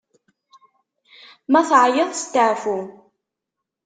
[1.51, 2.77] Ma teεyiḍ, steεfu!